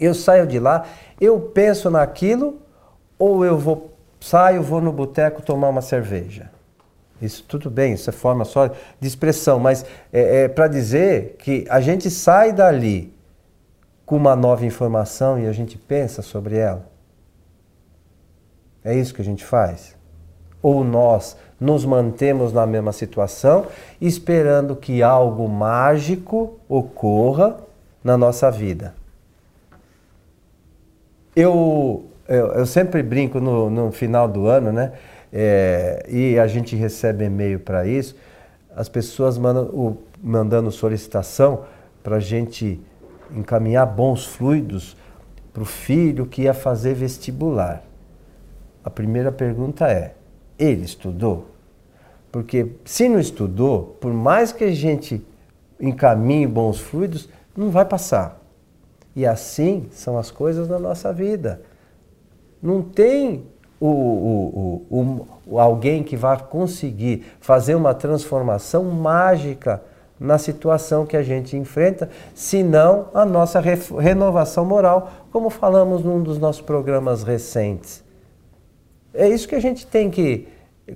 Eu 0.00 0.12
saio 0.12 0.48
de 0.48 0.58
lá, 0.58 0.84
eu 1.20 1.38
penso 1.38 1.88
naquilo 1.88 2.58
ou 3.16 3.44
eu 3.44 3.56
vou 3.56 3.93
saio, 4.24 4.62
vou 4.62 4.80
no 4.80 4.90
boteco 4.90 5.42
tomar 5.42 5.68
uma 5.68 5.82
cerveja. 5.82 6.50
Isso 7.20 7.44
tudo 7.46 7.70
bem, 7.70 7.92
isso 7.92 8.08
é 8.08 8.12
forma 8.12 8.44
só 8.44 8.68
de 8.68 9.06
expressão, 9.06 9.58
mas 9.58 9.84
é, 10.12 10.44
é 10.44 10.48
para 10.48 10.66
dizer 10.66 11.36
que 11.38 11.66
a 11.68 11.80
gente 11.80 12.10
sai 12.10 12.52
dali 12.52 13.14
com 14.06 14.16
uma 14.16 14.34
nova 14.34 14.64
informação 14.64 15.38
e 15.38 15.46
a 15.46 15.52
gente 15.52 15.76
pensa 15.76 16.22
sobre 16.22 16.56
ela. 16.56 16.88
É 18.82 18.94
isso 18.94 19.14
que 19.14 19.22
a 19.22 19.24
gente 19.24 19.44
faz? 19.44 19.96
Ou 20.62 20.82
nós 20.82 21.36
nos 21.60 21.84
mantemos 21.84 22.52
na 22.52 22.66
mesma 22.66 22.92
situação, 22.92 23.66
esperando 24.00 24.74
que 24.74 25.02
algo 25.02 25.48
mágico 25.48 26.58
ocorra 26.68 27.58
na 28.02 28.16
nossa 28.16 28.50
vida? 28.50 28.94
Eu, 31.36 32.06
eu, 32.28 32.46
eu 32.52 32.66
sempre 32.66 33.02
brinco 33.02 33.40
no, 33.40 33.68
no, 33.68 33.92
final 33.92 34.26
do 34.28 34.46
ano, 34.46 34.72
né? 34.72 34.92
É, 35.32 36.06
e 36.08 36.38
a 36.38 36.46
gente 36.46 36.76
recebe 36.76 37.24
e-mail 37.24 37.58
para 37.58 37.86
isso, 37.86 38.16
as 38.74 38.88
pessoas 38.88 39.36
mandam, 39.36 39.64
o, 39.64 39.98
mandando 40.22 40.70
solicitação 40.70 41.64
para 42.02 42.16
a 42.16 42.20
gente 42.20 42.80
encaminhar 43.34 43.86
bons 43.86 44.26
fluidos 44.26 44.96
para 45.52 45.62
o 45.62 45.66
filho 45.66 46.26
que 46.26 46.42
ia 46.42 46.54
fazer 46.54 46.94
vestibular. 46.94 47.82
A 48.84 48.90
primeira 48.90 49.32
pergunta 49.32 49.88
é: 49.88 50.14
ele 50.58 50.84
estudou? 50.84 51.50
Porque 52.30 52.72
se 52.84 53.08
não 53.08 53.18
estudou, 53.18 53.96
por 54.00 54.12
mais 54.12 54.52
que 54.52 54.64
a 54.64 54.72
gente 54.72 55.24
encaminhe 55.80 56.46
bons 56.46 56.80
fluidos, 56.80 57.28
não 57.56 57.70
vai 57.70 57.84
passar. 57.84 58.40
E 59.14 59.24
assim 59.24 59.86
são 59.90 60.18
as 60.18 60.30
coisas 60.30 60.68
na 60.68 60.78
nossa 60.78 61.12
vida. 61.12 61.62
Não 62.64 62.80
tem 62.80 63.44
o, 63.78 63.86
o, 63.86 64.86
o, 64.90 65.28
o, 65.46 65.60
alguém 65.60 66.02
que 66.02 66.16
vai 66.16 66.38
conseguir 66.38 67.26
fazer 67.38 67.74
uma 67.74 67.92
transformação 67.92 68.84
mágica 68.84 69.82
na 70.18 70.38
situação 70.38 71.04
que 71.04 71.14
a 71.14 71.22
gente 71.22 71.58
enfrenta, 71.58 72.08
senão 72.34 73.08
a 73.12 73.26
nossa 73.26 73.60
renovação 73.60 74.64
moral, 74.64 75.12
como 75.30 75.50
falamos 75.50 76.02
num 76.02 76.22
dos 76.22 76.38
nossos 76.38 76.62
programas 76.62 77.22
recentes. 77.22 78.02
É 79.12 79.28
isso 79.28 79.46
que 79.46 79.54
a 79.54 79.60
gente 79.60 79.86
tem 79.86 80.10
que 80.10 80.48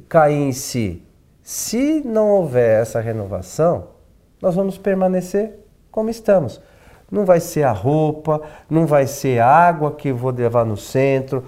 cair 0.09 0.41
em 0.41 0.53
si. 0.53 1.03
Se 1.43 2.01
não 2.03 2.31
houver 2.31 2.81
essa 2.81 2.99
renovação, 2.99 3.89
nós 4.41 4.55
vamos 4.55 4.79
permanecer 4.79 5.53
como 5.91 6.09
estamos. 6.09 6.63
Não 7.11 7.25
vai 7.25 7.41
ser 7.41 7.62
a 7.62 7.73
roupa, 7.73 8.43
não 8.69 8.87
vai 8.87 9.07
ser 9.07 9.41
a 9.41 9.47
água 9.47 9.93
que 9.93 10.12
vou 10.12 10.31
levar 10.31 10.65
no 10.65 10.77
centro. 10.77 11.45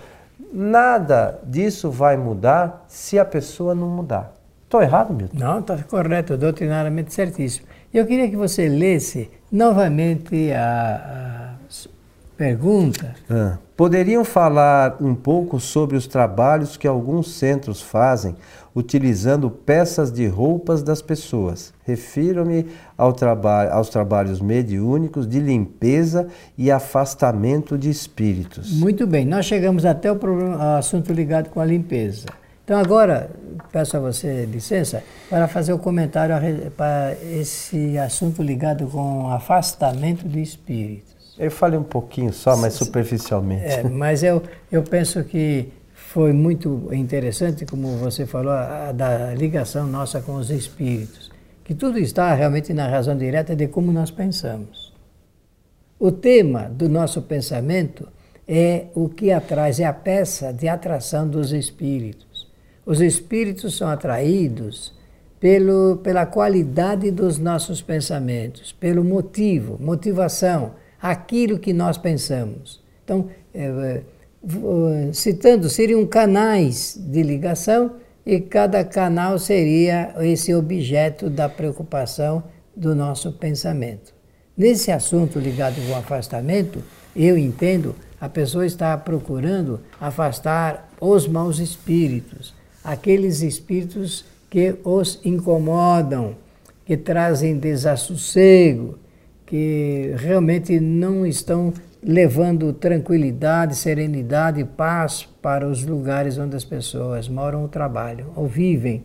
Nada 0.53 1.39
disso 1.45 1.91
vai 1.91 2.17
mudar 2.17 2.85
se 2.89 3.19
a 3.19 3.25
pessoa 3.25 3.75
não 3.75 3.89
mudar. 3.89 4.33
Estou 4.65 4.81
errado, 4.83 5.13
Milton? 5.13 5.37
Não, 5.37 5.59
está 5.59 5.77
correto, 5.79 6.37
doutrinariamente 6.37 7.13
certíssimo. 7.13 7.67
Eu 7.93 8.07
queria 8.07 8.29
que 8.31 8.37
você 8.37 8.69
lesse 8.69 9.31
novamente 9.51 10.53
a 10.53 11.50
pergunta. 12.41 13.15
Ah. 13.29 13.59
Poderiam 13.77 14.25
falar 14.25 14.97
um 14.99 15.15
pouco 15.15 15.61
sobre 15.61 15.95
os 15.95 16.07
trabalhos 16.07 16.75
que 16.75 16.89
alguns 16.89 17.35
centros 17.35 17.83
fazem 17.83 18.35
utilizando 18.75 19.51
peças 19.51 20.11
de 20.11 20.27
roupas 20.27 20.83
das 20.83 21.03
pessoas. 21.03 21.75
Refiro-me 21.85 22.67
ao 22.97 23.13
traba 23.13 23.69
aos 23.69 23.91
trabalhos 23.91 24.41
mediúnicos 24.41 25.29
de 25.29 25.39
limpeza 25.39 26.29
e 26.57 26.71
afastamento 26.71 27.77
de 27.77 27.91
espíritos. 27.91 28.73
Muito 28.73 29.07
bem, 29.07 29.27
nós 29.27 29.45
chegamos 29.45 29.85
até 29.85 30.11
o 30.11 30.17
problema, 30.17 30.79
assunto 30.79 31.13
ligado 31.13 31.51
com 31.51 31.61
a 31.61 31.65
limpeza. 31.67 32.25
Então 32.65 32.79
agora 32.79 33.29
peço 33.71 33.99
a 33.99 34.01
você 34.01 34.47
licença 34.47 35.03
para 35.29 35.47
fazer 35.47 35.75
o 35.75 35.77
um 35.77 35.79
comentário 35.79 36.35
para 36.75 37.15
esse 37.23 37.99
assunto 37.99 38.43
ligado 38.43 38.87
com 38.87 39.31
afastamento 39.31 40.27
de 40.27 40.41
espíritos. 40.41 41.20
Eu 41.41 41.51
falei 41.51 41.79
um 41.79 41.85
pouquinho 41.85 42.35
só, 42.35 42.55
mas 42.55 42.75
superficialmente. 42.75 43.65
É, 43.65 43.83
mas 43.83 44.23
eu, 44.23 44.43
eu 44.71 44.83
penso 44.83 45.25
que 45.25 45.73
foi 45.95 46.35
muito 46.35 46.91
interessante, 46.93 47.65
como 47.65 47.97
você 47.97 48.27
falou, 48.27 48.53
a, 48.53 48.93
da 48.93 49.33
ligação 49.33 49.87
nossa 49.87 50.21
com 50.21 50.35
os 50.35 50.51
espíritos, 50.51 51.31
que 51.65 51.75
tudo 51.75 51.99
está 51.99 52.35
realmente 52.35 52.75
na 52.75 52.87
razão 52.87 53.17
direta 53.17 53.57
de 53.57 53.69
como 53.69 53.91
nós 53.91 54.11
pensamos. 54.11 54.93
O 55.99 56.13
tema 56.13 56.65
do 56.69 56.91
nosso 56.91 57.23
pensamento 57.23 58.07
é 58.47 58.89
o 58.95 59.09
que 59.09 59.33
atrai, 59.33 59.73
é 59.79 59.85
a 59.85 59.95
peça 59.95 60.53
de 60.53 60.69
atração 60.69 61.27
dos 61.27 61.53
espíritos. 61.53 62.51
Os 62.85 63.01
espíritos 63.01 63.79
são 63.79 63.89
atraídos 63.89 64.93
pelo, 65.39 65.97
pela 66.03 66.27
qualidade 66.27 67.11
dos 67.11 67.39
nossos 67.39 67.81
pensamentos, 67.81 68.73
pelo 68.73 69.03
motivo, 69.03 69.79
motivação, 69.81 70.73
aquilo 71.01 71.59
que 71.59 71.73
nós 71.73 71.99
pensamos. 71.99 72.83
Então, 73.05 73.29
é, 73.55 74.03
citando, 75.13 75.69
seriam 75.69 76.07
canais 76.07 76.97
de 76.99 77.23
ligação 77.23 77.97
e 78.25 78.41
cada 78.41 78.85
canal 78.85 79.39
seria 79.39 80.15
esse 80.21 80.55
objeto 80.55 81.29
da 81.29 81.49
preocupação 81.49 82.43
do 82.77 82.95
nosso 82.95 83.33
pensamento. 83.33 84.15
Nesse 84.57 84.91
assunto 84.91 85.39
ligado 85.39 85.77
com 85.87 85.93
o 85.93 85.97
afastamento, 85.97 86.83
eu 87.15 87.37
entendo 87.37 87.95
a 88.21 88.29
pessoa 88.29 88.67
está 88.67 88.97
procurando 88.99 89.81
afastar 89.99 90.91
os 91.01 91.27
maus 91.27 91.59
espíritos, 91.59 92.55
aqueles 92.85 93.41
espíritos 93.41 94.25
que 94.51 94.77
os 94.85 95.19
incomodam, 95.25 96.37
que 96.85 96.97
trazem 96.97 97.57
desassossego, 97.57 98.99
que 99.51 100.15
realmente 100.17 100.79
não 100.79 101.27
estão 101.27 101.75
levando 102.01 102.73
tranquilidade, 102.73 103.75
serenidade 103.75 104.63
paz 104.63 105.29
para 105.43 105.67
os 105.67 105.85
lugares 105.85 106.39
onde 106.39 106.55
as 106.55 106.65
pessoas 106.65 107.29
moram 107.29 107.63
ou 107.63 107.69
trabalham 107.69 108.29
ou 108.37 108.47
vivem, 108.47 109.03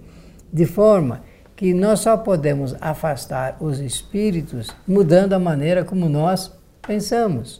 de 0.54 0.68
forma 0.68 1.24
que 1.56 1.74
nós 1.74 2.02
só 2.02 2.16
podemos 2.16 2.75
afastar 2.80 3.58
os 3.60 3.80
espíritos 3.80 4.70
mudando 4.88 5.34
a 5.34 5.40
maneira 5.40 5.84
como 5.84 6.08
nós 6.08 6.52
pensamos. 6.86 7.60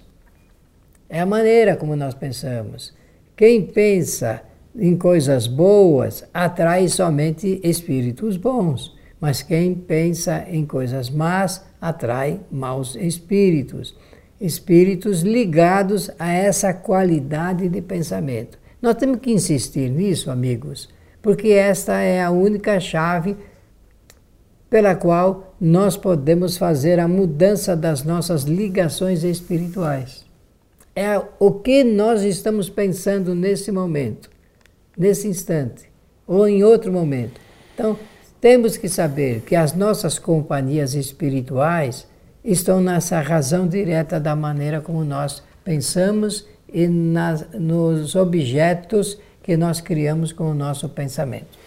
É 1.10 1.22
a 1.22 1.25
maneira 1.25 1.75
como 1.75 1.96
nós 1.96 2.13
pensamos. 2.13 2.94
Quem 3.36 3.63
pensa 3.65 4.44
em 4.77 4.96
coisas 4.96 5.48
boas 5.48 6.24
atrai 6.32 6.88
somente 6.88 7.60
espíritos 7.63 8.38
bons, 8.38 8.96
mas 9.20 9.42
quem 9.42 9.74
pensa 9.74 10.46
em 10.48 10.68
coisas 10.68 11.10
más 11.10 11.65
atrai 11.88 12.39
maus 12.51 12.96
espíritos 12.96 13.96
espíritos 14.39 15.22
ligados 15.22 16.12
a 16.20 16.32
essa 16.32 16.74
qualidade 16.74 17.70
de 17.70 17.82
pensamento. 17.82 18.58
Nós 18.82 18.96
temos 18.96 19.20
que 19.20 19.32
insistir 19.32 19.89
nisso, 19.89 20.30
amigos, 20.30 20.89
porque 21.22 21.50
esta 21.50 22.00
é 22.01 22.22
a 22.22 22.30
única 22.30 22.80
chave 22.80 23.36
pela 24.70 24.96
qual 24.96 25.56
nós 25.60 25.96
podemos 25.96 26.58
fazer 26.58 27.00
a 27.00 27.08
mudança 27.08 27.75
das 27.75 28.04
nossas 28.04 28.44
ligações 28.44 29.24
espirituais. 29.24 30.25
É 30.96 31.22
o 31.39 31.51
que 31.51 31.84
nós 31.84 32.22
estamos 32.24 32.70
pensando 32.70 33.34
nesse 33.34 33.72
momento, 33.72 34.30
nesse 34.98 35.27
instante, 35.27 35.89
ou 36.27 36.48
em 36.48 36.63
outro 36.63 36.92
momento. 36.92 37.39
Então, 37.74 37.98
temos 38.39 38.77
que 38.77 38.88
saber 38.88 39.42
que 39.42 39.56
as 39.56 39.74
nossas 39.74 40.20
companhias 40.20 40.94
espirituais 40.94 42.08
estão 42.44 42.80
nessa 42.80 43.20
razão 43.20 43.68
direta 43.68 44.20
da 44.20 44.36
maneira 44.36 44.80
como 44.80 45.04
nós 45.04 45.42
pensamos 45.63 46.48
e 46.72 46.88
nas, 46.88 47.46
nos 47.54 48.15
objetos 48.15 49.18
que 49.42 49.58
nós 49.58 49.82
criamos 49.82 50.32
com 50.32 50.51
o 50.51 50.54
nosso 50.54 50.88
pensamento. 50.89 51.58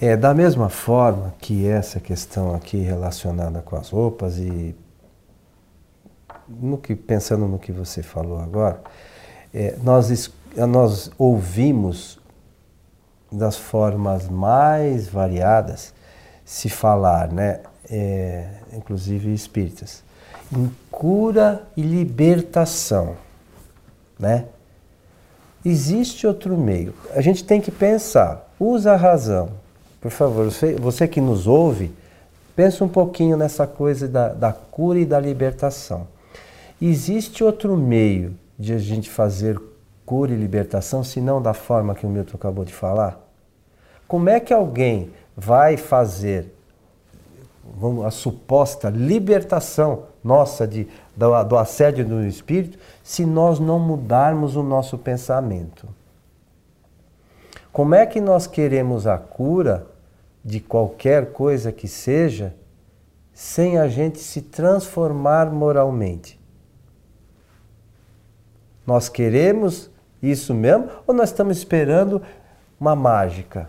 É 0.00 0.16
da 0.16 0.32
mesma 0.32 0.68
forma 0.68 1.34
que 1.40 1.66
essa 1.66 1.98
questão 1.98 2.54
aqui 2.54 2.78
relacionada 2.78 3.60
com 3.60 3.76
as 3.76 3.90
roupas 3.90 4.38
e 4.38 4.74
no 6.48 6.78
que 6.78 6.94
pensando 6.94 7.46
no 7.46 7.58
que 7.58 7.72
você 7.72 8.02
falou 8.02 8.38
agora, 8.38 8.80
é, 9.52 9.76
nós 9.82 10.30
nós 10.56 11.10
ouvimos 11.18 12.18
das 13.30 13.56
formas 13.56 14.28
mais 14.28 15.08
variadas 15.08 15.92
se 16.44 16.68
falar, 16.68 17.30
né? 17.32 17.60
é, 17.90 18.46
inclusive 18.72 19.32
espíritas, 19.32 20.02
em 20.52 20.70
cura 20.90 21.62
e 21.76 21.82
libertação, 21.82 23.16
né? 24.18 24.46
Existe 25.64 26.26
outro 26.26 26.56
meio. 26.56 26.94
A 27.14 27.20
gente 27.20 27.44
tem 27.44 27.60
que 27.60 27.70
pensar. 27.70 28.48
Usa 28.58 28.92
a 28.92 28.96
razão. 28.96 29.50
Por 30.00 30.10
favor, 30.10 30.50
você, 30.50 30.74
você 30.74 31.08
que 31.08 31.20
nos 31.20 31.46
ouve, 31.46 31.92
pensa 32.54 32.84
um 32.84 32.88
pouquinho 32.88 33.36
nessa 33.36 33.66
coisa 33.66 34.06
da, 34.06 34.28
da 34.28 34.52
cura 34.52 35.00
e 35.00 35.04
da 35.04 35.18
libertação. 35.18 36.06
Existe 36.80 37.42
outro 37.42 37.76
meio 37.76 38.36
de 38.58 38.72
a 38.72 38.78
gente 38.78 39.10
fazer 39.10 39.60
cura 40.08 40.32
e 40.32 40.36
libertação, 40.36 41.04
se 41.04 41.20
não 41.20 41.42
da 41.42 41.52
forma 41.52 41.94
que 41.94 42.06
o 42.06 42.08
Milton 42.08 42.38
acabou 42.38 42.64
de 42.64 42.72
falar? 42.72 43.20
Como 44.06 44.30
é 44.30 44.40
que 44.40 44.54
alguém 44.54 45.10
vai 45.36 45.76
fazer 45.76 46.50
vamos, 47.76 48.06
a 48.06 48.10
suposta 48.10 48.88
libertação 48.88 50.04
nossa 50.24 50.66
de, 50.66 50.88
do, 51.14 51.44
do 51.44 51.58
assédio 51.58 52.06
do 52.06 52.26
espírito 52.26 52.78
se 53.04 53.26
nós 53.26 53.60
não 53.60 53.78
mudarmos 53.78 54.56
o 54.56 54.62
nosso 54.62 54.96
pensamento? 54.96 55.86
Como 57.70 57.94
é 57.94 58.06
que 58.06 58.18
nós 58.18 58.46
queremos 58.46 59.06
a 59.06 59.18
cura 59.18 59.88
de 60.42 60.58
qualquer 60.58 61.32
coisa 61.32 61.70
que 61.70 61.86
seja 61.86 62.54
sem 63.34 63.76
a 63.76 63.86
gente 63.88 64.20
se 64.20 64.40
transformar 64.40 65.52
moralmente? 65.52 66.40
Nós 68.86 69.10
queremos 69.10 69.90
isso 70.22 70.54
mesmo 70.54 70.88
ou 71.06 71.14
nós 71.14 71.30
estamos 71.30 71.58
esperando 71.58 72.22
uma 72.80 72.94
mágica? 72.94 73.68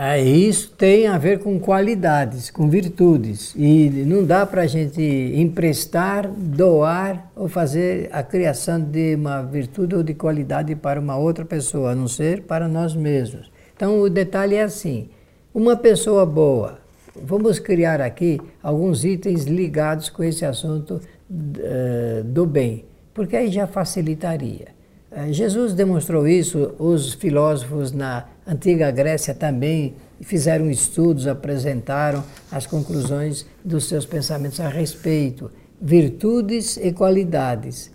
É, 0.00 0.20
isso 0.22 0.70
tem 0.78 1.08
a 1.08 1.18
ver 1.18 1.40
com 1.40 1.58
qualidades, 1.58 2.52
com 2.52 2.70
virtudes. 2.70 3.52
E 3.56 3.90
não 4.06 4.24
dá 4.24 4.46
para 4.46 4.62
a 4.62 4.66
gente 4.68 5.02
emprestar, 5.02 6.30
doar 6.30 7.32
ou 7.34 7.48
fazer 7.48 8.08
a 8.12 8.22
criação 8.22 8.80
de 8.80 9.16
uma 9.16 9.42
virtude 9.42 9.96
ou 9.96 10.04
de 10.04 10.14
qualidade 10.14 10.76
para 10.76 11.00
uma 11.00 11.16
outra 11.16 11.44
pessoa, 11.44 11.90
a 11.90 11.94
não 11.96 12.06
ser 12.06 12.42
para 12.42 12.68
nós 12.68 12.94
mesmos. 12.94 13.50
Então 13.74 14.00
o 14.00 14.08
detalhe 14.08 14.54
é 14.54 14.62
assim: 14.62 15.08
uma 15.52 15.76
pessoa 15.76 16.24
boa, 16.24 16.78
vamos 17.20 17.58
criar 17.58 18.00
aqui 18.00 18.40
alguns 18.62 19.04
itens 19.04 19.46
ligados 19.46 20.08
com 20.08 20.22
esse 20.22 20.44
assunto 20.44 21.00
uh, 21.28 22.22
do 22.22 22.46
bem, 22.46 22.84
porque 23.18 23.34
aí 23.34 23.50
já 23.50 23.66
facilitaria. 23.66 24.68
Uh, 25.10 25.32
Jesus 25.32 25.74
demonstrou 25.74 26.28
isso, 26.28 26.76
os 26.78 27.14
filósofos 27.14 27.90
na 27.90 28.26
antiga 28.46 28.92
Grécia 28.92 29.34
também 29.34 29.96
fizeram 30.20 30.70
estudos, 30.70 31.26
apresentaram 31.26 32.22
as 32.48 32.64
conclusões 32.64 33.44
dos 33.64 33.88
seus 33.88 34.06
pensamentos 34.06 34.60
a 34.60 34.68
respeito, 34.68 35.50
virtudes 35.82 36.76
e 36.76 36.92
qualidades. 36.92 37.90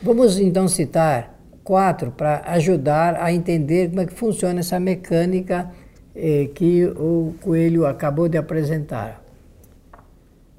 Vamos 0.00 0.38
então 0.38 0.68
citar 0.68 1.36
quatro 1.64 2.12
para 2.12 2.42
ajudar 2.52 3.16
a 3.20 3.32
entender 3.32 3.88
como 3.88 4.02
é 4.02 4.06
que 4.06 4.14
funciona 4.14 4.60
essa 4.60 4.78
mecânica 4.78 5.72
eh, 6.14 6.48
que 6.54 6.84
o 6.84 7.34
Coelho 7.40 7.84
acabou 7.84 8.28
de 8.28 8.38
apresentar. 8.38 9.24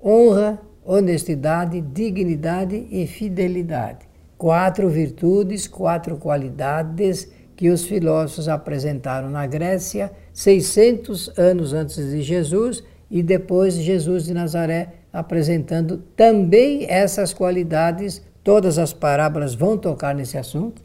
Honra, 0.03 0.59
honestidade, 0.83 1.81
dignidade 1.81 2.88
e 2.89 3.05
fidelidade. 3.07 4.09
Quatro 4.38 4.89
virtudes, 4.89 5.67
quatro 5.67 6.17
qualidades 6.17 7.31
que 7.55 7.69
os 7.69 7.85
filósofos 7.85 8.50
apresentaram 8.50 9.29
na 9.29 9.45
Grécia 9.45 10.11
600 10.33 11.38
anos 11.38 11.73
antes 11.73 11.97
de 11.97 12.21
Jesus 12.21 12.83
e 13.09 13.21
depois 13.21 13.75
Jesus 13.75 14.25
de 14.25 14.33
Nazaré 14.33 14.93
apresentando 15.13 15.97
também 16.15 16.85
essas 16.89 17.33
qualidades. 17.33 18.21
Todas 18.43 18.79
as 18.79 18.91
parábolas 18.91 19.53
vão 19.53 19.77
tocar 19.77 20.15
nesse 20.15 20.38
assunto. 20.38 20.81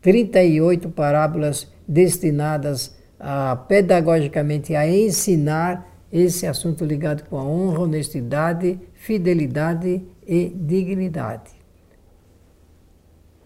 38 0.00 0.88
parábolas 0.88 1.70
destinadas 1.86 2.96
a, 3.18 3.56
pedagogicamente 3.56 4.74
a 4.74 4.88
ensinar 4.88 5.97
esse 6.12 6.46
assunto 6.46 6.84
ligado 6.84 7.24
com 7.28 7.38
a 7.38 7.44
honra, 7.44 7.80
honestidade, 7.80 8.78
fidelidade 8.94 10.02
e 10.26 10.48
dignidade. 10.48 11.50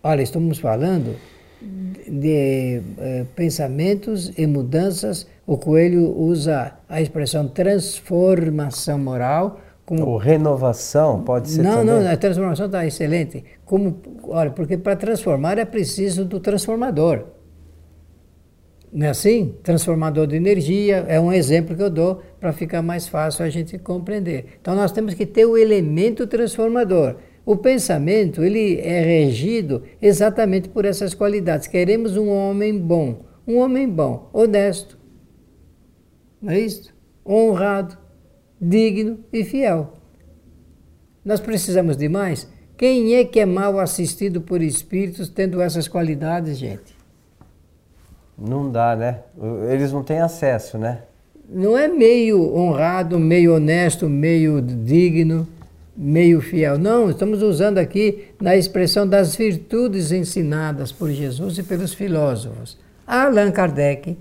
Olha, 0.03 0.23
estamos 0.23 0.59
falando 0.59 1.17
de 2.09 2.83
eh, 2.99 3.27
pensamentos 3.37 4.33
e 4.37 4.47
mudanças. 4.47 5.27
O 5.47 5.57
Coelho 5.57 6.11
usa 6.17 6.73
a 6.89 7.01
expressão 7.01 7.47
transformação 7.47 8.99
moral 8.99 9.61
como... 9.85 10.07
Ou 10.07 10.17
renovação, 10.17 11.23
pode 11.23 11.51
ser 11.51 11.63
não, 11.63 11.85
também? 11.85 12.05
Não, 12.05 12.11
a 12.11 12.17
transformação 12.17 12.67
está 12.67 12.87
excelente. 12.87 13.45
Como, 13.65 14.01
olha, 14.25 14.51
porque 14.51 14.79
para 14.79 14.95
transformar 14.97 15.59
é 15.59 15.65
preciso 15.65 16.25
do 16.25 16.39
transformador. 16.39 17.25
Não 18.93 19.07
é 19.07 19.11
assim? 19.11 19.55
Transformador 19.63 20.27
de 20.27 20.37
energia 20.37 21.05
é 21.09 21.19
um 21.19 21.33
exemplo 21.33 21.75
que 21.75 21.83
eu 21.83 21.91
dou 21.91 22.23
para 22.43 22.53
ficar 22.53 22.83
mais 22.83 23.07
fácil 23.07 23.45
a 23.45 23.49
gente 23.49 23.79
compreender. 23.79 24.59
Então 24.61 24.75
nós 24.75 24.91
temos 24.91 25.15
que 25.15 25.25
ter 25.25 25.47
o 25.47 25.57
elemento 25.57 26.27
transformador. 26.27 27.15
O 27.47 27.57
pensamento 27.57 28.43
ele 28.43 28.81
é 28.81 29.01
regido 29.01 29.85
exatamente 30.03 30.69
por 30.69 30.85
essas 30.85 31.15
qualidades. 31.15 31.69
Queremos 31.69 32.17
um 32.17 32.29
homem 32.29 32.77
bom, 32.77 33.21
um 33.47 33.59
homem 33.59 33.89
bom, 33.89 34.29
honesto, 34.33 34.99
não 36.41 36.53
é 36.53 36.59
isso? 36.59 36.93
Honrado, 37.25 37.97
digno 38.61 39.21
e 39.33 39.45
fiel. 39.45 39.93
Nós 41.25 41.39
precisamos 41.39 41.97
de 41.97 42.09
mais? 42.09 42.49
Quem 42.77 43.15
é 43.15 43.25
que 43.25 43.39
é 43.39 43.47
mal 43.47 43.79
assistido 43.79 44.41
por 44.41 44.61
espíritos 44.61 45.29
tendo 45.29 45.63
essas 45.63 45.87
qualidades, 45.87 46.59
gente? 46.59 46.93
Não 48.37 48.69
dá, 48.69 48.97
né? 48.97 49.21
Eles 49.71 49.93
não 49.93 50.03
têm 50.03 50.19
acesso, 50.19 50.77
né? 50.77 51.03
Não 51.49 51.77
é 51.77 51.89
meio 51.89 52.55
honrado, 52.55 53.19
meio 53.19 53.55
honesto, 53.55 54.09
meio 54.09 54.61
digno, 54.61 55.47
meio 55.97 56.41
fiel. 56.41 56.79
Não, 56.79 57.11
estamos 57.11 57.43
usando 57.43 57.79
aqui 57.79 58.25
na 58.41 58.57
expressão 58.57 59.07
das 59.07 59.37
virtudes 59.37 60.13
ensinadas 60.13 60.91
por 60.91 61.11
Jesus 61.11 61.59
e 61.59 61.63
pelos 61.63 61.93
filósofos. 61.93 62.79
Allan 63.07 63.51
Kardec, 63.51 64.17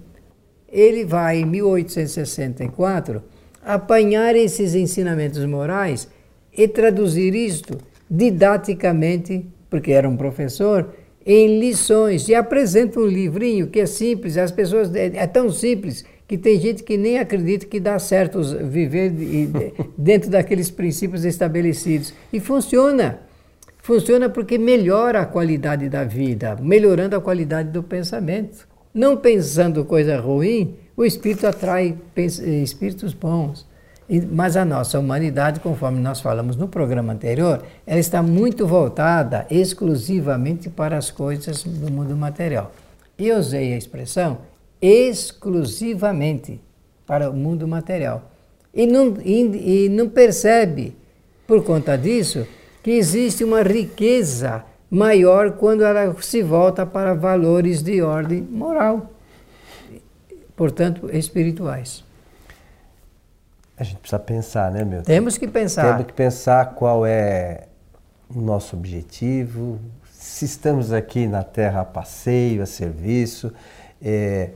ele 0.69 1.05
vai 1.05 1.39
em 1.39 1.45
1864 1.45 3.21
apanhar 3.63 4.35
esses 4.35 4.75
ensinamentos 4.75 5.45
morais 5.45 6.07
e 6.57 6.67
traduzir 6.67 7.35
isto 7.35 7.77
didaticamente, 8.09 9.45
porque 9.69 9.91
era 9.91 10.09
um 10.09 10.17
professor, 10.17 10.93
em 11.25 11.59
lições. 11.59 12.27
E 12.27 12.35
apresenta 12.35 12.99
um 12.99 13.05
livrinho 13.05 13.67
que 13.67 13.79
é 13.79 13.85
simples, 13.85 14.37
as 14.37 14.51
pessoas 14.51 14.93
é, 14.93 15.11
é 15.15 15.27
tão 15.27 15.49
simples 15.49 16.03
que 16.31 16.37
tem 16.37 16.57
gente 16.57 16.81
que 16.81 16.95
nem 16.95 17.19
acredita 17.19 17.65
que 17.65 17.77
dá 17.77 17.99
certo 17.99 18.41
viver 18.41 19.11
dentro 19.97 20.29
daqueles 20.29 20.71
princípios 20.71 21.25
estabelecidos. 21.25 22.13
E 22.31 22.39
funciona. 22.39 23.19
Funciona 23.83 24.29
porque 24.29 24.57
melhora 24.57 25.19
a 25.19 25.25
qualidade 25.25 25.89
da 25.89 26.05
vida, 26.05 26.55
melhorando 26.61 27.17
a 27.17 27.19
qualidade 27.19 27.71
do 27.71 27.83
pensamento. 27.83 28.65
Não 28.93 29.17
pensando 29.17 29.83
coisa 29.83 30.17
ruim, 30.21 30.77
o 30.95 31.03
espírito 31.03 31.45
atrai 31.45 31.97
espíritos 32.63 33.13
bons. 33.13 33.67
Mas 34.31 34.55
a 34.55 34.63
nossa 34.63 34.99
humanidade, 34.99 35.59
conforme 35.59 35.99
nós 35.99 36.21
falamos 36.21 36.55
no 36.55 36.69
programa 36.69 37.11
anterior, 37.11 37.61
ela 37.85 37.99
está 37.99 38.23
muito 38.23 38.65
voltada 38.65 39.45
exclusivamente 39.51 40.69
para 40.69 40.97
as 40.97 41.11
coisas 41.11 41.61
do 41.61 41.91
mundo 41.91 42.15
material. 42.15 42.71
E 43.19 43.27
eu 43.27 43.37
usei 43.37 43.73
a 43.73 43.77
expressão 43.77 44.49
exclusivamente 44.81 46.59
para 47.05 47.29
o 47.29 47.33
mundo 47.33 47.67
material. 47.67 48.31
E 48.73 48.87
não, 48.87 49.17
e, 49.23 49.85
e 49.85 49.89
não 49.89 50.09
percebe, 50.09 50.95
por 51.45 51.63
conta 51.63 51.97
disso, 51.97 52.47
que 52.81 52.91
existe 52.91 53.43
uma 53.43 53.61
riqueza 53.61 54.63
maior 54.89 55.51
quando 55.51 55.83
ela 55.83 56.15
se 56.21 56.41
volta 56.41 56.85
para 56.85 57.13
valores 57.13 57.83
de 57.83 58.01
ordem 58.01 58.41
moral, 58.41 59.11
portanto, 60.55 61.09
espirituais. 61.15 62.03
A 63.77 63.83
gente 63.83 63.99
precisa 63.99 64.19
pensar, 64.19 64.71
né, 64.71 64.83
meu? 64.83 65.01
Temos 65.01 65.37
que 65.37 65.47
pensar. 65.47 65.93
Temos 65.93 66.07
que 66.07 66.13
pensar 66.13 66.73
qual 66.75 67.05
é 67.05 67.67
o 68.29 68.39
nosso 68.39 68.75
objetivo, 68.75 69.79
se 70.11 70.45
estamos 70.45 70.93
aqui 70.93 71.27
na 71.27 71.43
Terra 71.43 71.81
a 71.81 71.85
passeio, 71.85 72.61
a 72.61 72.65
serviço. 72.65 73.51
É, 74.01 74.49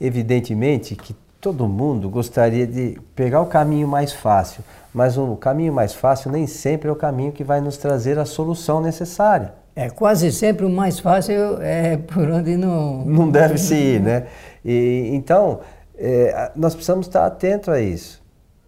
evidentemente 0.00 0.94
que 0.96 1.14
todo 1.40 1.68
mundo 1.68 2.08
gostaria 2.08 2.66
de 2.66 3.00
pegar 3.14 3.40
o 3.40 3.46
caminho 3.46 3.86
mais 3.86 4.12
fácil, 4.12 4.62
mas 4.92 5.16
o 5.16 5.36
caminho 5.36 5.72
mais 5.72 5.94
fácil 5.94 6.30
nem 6.32 6.46
sempre 6.46 6.88
é 6.88 6.92
o 6.92 6.96
caminho 6.96 7.32
que 7.32 7.44
vai 7.44 7.60
nos 7.60 7.76
trazer 7.76 8.18
a 8.18 8.24
solução 8.24 8.80
necessária. 8.80 9.54
É, 9.76 9.88
quase 9.88 10.32
sempre 10.32 10.66
o 10.66 10.68
mais 10.68 10.98
fácil 10.98 11.62
é 11.62 11.96
por 11.96 12.28
onde 12.28 12.56
não. 12.56 13.04
Não 13.06 13.30
deve 13.30 13.58
se 13.58 13.76
ir, 13.76 14.00
né? 14.00 14.26
E, 14.64 15.10
então, 15.12 15.60
é, 15.96 16.50
nós 16.56 16.74
precisamos 16.74 17.06
estar 17.06 17.24
atentos 17.24 17.68
a 17.68 17.80
isso. 17.80 18.20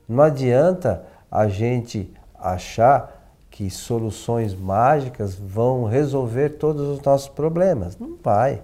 Não 0.08 0.22
adianta 0.22 1.02
a 1.28 1.48
gente 1.48 2.12
achar 2.38 3.20
que 3.50 3.68
soluções 3.68 4.54
mágicas 4.54 5.34
vão 5.34 5.84
resolver 5.84 6.50
todos 6.50 6.98
os 6.98 7.02
nossos 7.02 7.28
problemas. 7.28 7.98
Não 7.98 8.16
vai. 8.22 8.62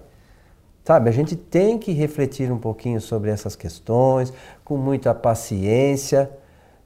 Sabe, 0.87 1.11
a 1.11 1.13
gente 1.13 1.35
tem 1.35 1.81
que 1.81 1.91
refletir 1.91 2.53
um 2.53 2.59
pouquinho 2.59 3.01
sobre 3.01 3.29
essas 3.29 3.57
questões, 3.57 4.33
com 4.65 4.77
muita 4.77 5.13
paciência, 5.13 6.31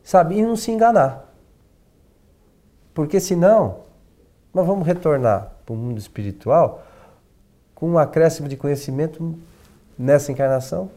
sabe, 0.02 0.38
e 0.38 0.42
não 0.42 0.56
se 0.56 0.70
enganar. 0.70 1.30
Porque 2.94 3.20
senão 3.20 3.80
Nós 4.54 4.66
vamos 4.66 4.86
retornar 4.86 5.52
para 5.66 5.74
o 5.74 5.76
mundo 5.76 5.98
espiritual 5.98 6.82
com 7.74 7.90
um 7.90 7.98
acréscimo 7.98 8.48
de 8.48 8.56
conhecimento 8.56 9.38
nessa 9.98 10.32
encarnação 10.32 10.90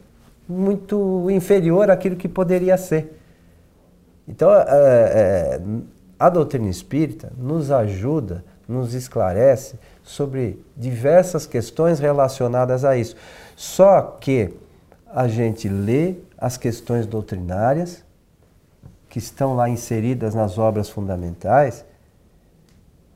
muito 0.47 1.29
inferior 1.29 1.91
àquilo 1.91 2.15
que 2.15 2.29
poderia 2.29 2.77
ser. 2.77 3.19
Então, 4.25 4.49
é, 4.49 4.61
é, 4.65 5.61
a 6.17 6.29
doutrina 6.29 6.69
espírita 6.69 7.33
nos 7.37 7.69
ajuda, 7.69 8.45
nos 8.65 8.93
esclarece 8.93 9.77
sobre 10.03 10.59
diversas 10.75 11.45
questões 11.45 11.99
relacionadas 11.99 12.83
a 12.83 12.97
isso. 12.97 13.15
Só 13.55 14.01
que 14.19 14.53
a 15.07 15.27
gente 15.27 15.69
lê 15.69 16.15
as 16.37 16.57
questões 16.57 17.05
doutrinárias 17.05 18.03
que 19.09 19.19
estão 19.19 19.55
lá 19.55 19.69
inseridas 19.69 20.33
nas 20.33 20.57
obras 20.57 20.89
fundamentais, 20.89 21.85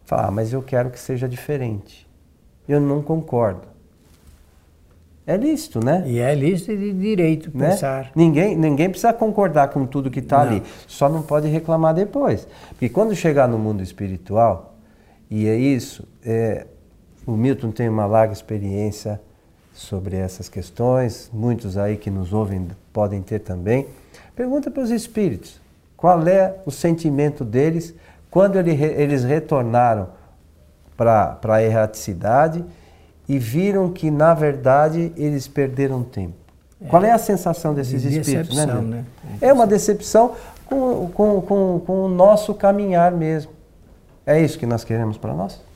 fala, 0.05 0.27
ah, 0.27 0.31
mas 0.31 0.53
eu 0.53 0.61
quero 0.61 0.91
que 0.91 0.99
seja 0.99 1.27
diferente. 1.27 2.07
Eu 2.67 2.79
não 2.79 3.01
concordo. 3.01 3.67
É 5.25 5.35
lícito, 5.35 5.83
né? 5.83 6.03
E 6.05 6.19
é 6.19 6.33
lícito 6.33 6.77
de 6.77 6.93
direito 6.93 7.51
né? 7.53 7.71
pensar. 7.71 8.11
Ninguém, 8.15 8.55
ninguém 8.55 8.89
precisa 8.89 9.11
concordar 9.11 9.69
com 9.69 9.85
tudo 9.85 10.09
que 10.09 10.19
está 10.19 10.41
ali. 10.41 10.63
Só 10.87 11.09
não 11.09 11.21
pode 11.21 11.49
reclamar 11.49 11.93
depois. 11.93 12.47
Porque 12.69 12.87
quando 12.87 13.13
chegar 13.13 13.45
no 13.45 13.59
mundo 13.59 13.83
espiritual, 13.83 14.77
e 15.29 15.47
é 15.47 15.55
isso, 15.57 16.07
é, 16.23 16.65
o 17.27 17.33
Milton 17.33 17.71
tem 17.71 17.89
uma 17.89 18.05
larga 18.05 18.31
experiência 18.31 19.19
sobre 19.73 20.15
essas 20.15 20.47
questões, 20.47 21.29
muitos 21.33 21.77
aí 21.77 21.97
que 21.97 22.09
nos 22.09 22.31
ouvem 22.33 22.67
podem 22.93 23.21
ter 23.21 23.39
também. 23.39 23.85
Pergunta 24.33 24.71
para 24.71 24.81
os 24.81 24.89
espíritos 24.89 25.59
qual 25.97 26.25
é 26.25 26.55
o 26.65 26.71
sentimento 26.71 27.43
deles 27.43 27.93
quando 28.31 28.57
ele, 28.57 28.71
eles 28.71 29.23
retornaram 29.23 30.07
para 30.95 31.37
a 31.43 31.61
erraticidade 31.61 32.63
e 33.27 33.37
viram 33.37 33.91
que, 33.91 34.09
na 34.09 34.33
verdade, 34.33 35.11
eles 35.17 35.47
perderam 35.47 36.03
tempo. 36.03 36.35
É, 36.81 36.87
Qual 36.87 37.03
é 37.03 37.11
a 37.11 37.17
sensação 37.17 37.73
desses 37.73 38.01
de 38.03 38.19
espíritos? 38.19 38.55
Né, 38.55 38.65
né? 38.65 39.05
É 39.41 39.51
uma 39.51 39.67
decepção 39.67 40.33
com, 40.65 41.09
com, 41.09 41.41
com, 41.41 41.81
com 41.85 42.05
o 42.05 42.07
nosso 42.07 42.53
caminhar 42.53 43.11
mesmo. 43.11 43.51
É 44.25 44.39
isso 44.39 44.57
que 44.57 44.65
nós 44.65 44.83
queremos 44.83 45.17
para 45.17 45.33
nós? 45.33 45.66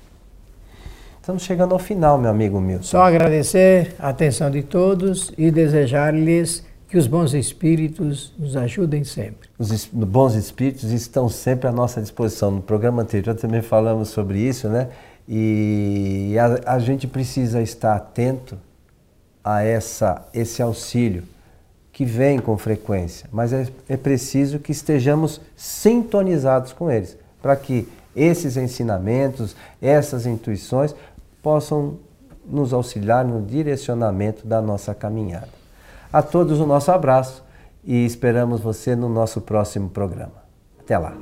Estamos 1.31 1.43
chegando 1.43 1.71
ao 1.71 1.79
final, 1.79 2.17
meu 2.17 2.29
amigo 2.29 2.59
Milton. 2.59 2.83
Só 2.83 3.03
agradecer 3.03 3.95
a 3.97 4.09
atenção 4.09 4.51
de 4.51 4.63
todos 4.63 5.31
e 5.37 5.49
desejar-lhes 5.49 6.61
que 6.89 6.97
os 6.97 7.07
bons 7.07 7.33
espíritos 7.33 8.33
nos 8.37 8.57
ajudem 8.57 9.05
sempre. 9.05 9.47
Os 9.57 9.85
bons 9.85 10.35
espíritos 10.35 10.91
estão 10.91 11.29
sempre 11.29 11.69
à 11.69 11.71
nossa 11.71 12.01
disposição. 12.01 12.51
No 12.51 12.61
programa 12.61 13.01
anterior 13.01 13.33
também 13.33 13.61
falamos 13.61 14.09
sobre 14.09 14.39
isso, 14.39 14.67
né? 14.67 14.89
E 15.25 16.35
a, 16.37 16.73
a 16.73 16.79
gente 16.79 17.07
precisa 17.07 17.61
estar 17.61 17.95
atento 17.95 18.57
a 19.41 19.63
essa, 19.63 20.27
esse 20.33 20.61
auxílio 20.61 21.23
que 21.93 22.03
vem 22.03 22.39
com 22.39 22.57
frequência, 22.57 23.29
mas 23.31 23.53
é, 23.53 23.69
é 23.87 23.95
preciso 23.95 24.59
que 24.59 24.73
estejamos 24.73 25.39
sintonizados 25.55 26.73
com 26.73 26.91
eles, 26.91 27.17
para 27.41 27.55
que 27.55 27.87
esses 28.15 28.57
ensinamentos, 28.57 29.55
essas 29.81 30.25
intuições 30.25 30.93
possam 31.41 31.99
nos 32.45 32.73
auxiliar 32.73 33.25
no 33.25 33.41
direcionamento 33.41 34.45
da 34.45 34.61
nossa 34.61 34.93
caminhada. 34.93 35.49
A 36.11 36.21
todos 36.21 36.59
o 36.59 36.65
nosso 36.65 36.91
abraço 36.91 37.43
e 37.83 38.05
esperamos 38.05 38.61
você 38.61 38.95
no 38.95 39.09
nosso 39.09 39.41
próximo 39.41 39.89
programa. 39.89 40.43
Até 40.79 40.97
lá! 40.97 41.13